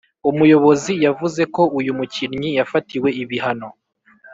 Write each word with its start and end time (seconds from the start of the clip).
umuyobozi, 0.29 0.91
yavuze 1.05 1.41
ko 1.55 1.61
“Uyu 1.79 1.91
mukinnyi 1.97 2.49
yafatiwe 2.57 3.09
ibihano, 3.23 3.69